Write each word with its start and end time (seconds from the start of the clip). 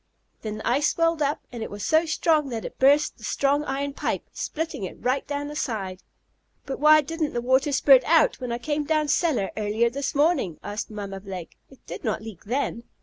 "Then 0.41 0.57
the 0.57 0.67
ice 0.67 0.89
swelled 0.89 1.21
up, 1.21 1.41
and 1.51 1.61
it 1.61 1.69
was 1.69 1.85
so 1.85 2.07
strong 2.07 2.49
that 2.49 2.65
it 2.65 2.79
burst 2.79 3.19
the 3.19 3.23
strong 3.23 3.63
iron 3.65 3.93
pipe, 3.93 4.23
splitting 4.33 4.83
it 4.83 4.97
right 4.99 5.27
down 5.27 5.47
the 5.47 5.55
side." 5.55 6.01
"But 6.65 6.79
why 6.79 7.01
didn't 7.01 7.33
the 7.33 7.39
water 7.41 7.71
spurt 7.71 8.03
out 8.05 8.39
when 8.41 8.51
I 8.51 8.57
came 8.57 8.83
down 8.83 9.09
cellar 9.09 9.51
earlier 9.55 9.91
this 9.91 10.15
morning?" 10.15 10.57
asked 10.63 10.89
Mamma 10.89 11.19
Blake. 11.19 11.55
"It 11.69 11.85
did 11.85 12.03
not 12.03 12.23
leak 12.23 12.45
then." 12.45 12.81